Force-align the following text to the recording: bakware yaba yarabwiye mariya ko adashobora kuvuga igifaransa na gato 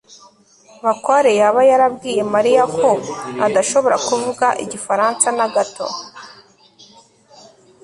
bakware 0.83 1.29
yaba 1.41 1.61
yarabwiye 1.69 2.21
mariya 2.33 2.63
ko 2.79 2.89
adashobora 3.45 3.97
kuvuga 4.07 4.47
igifaransa 4.63 5.27
na 5.37 5.47
gato 5.55 5.87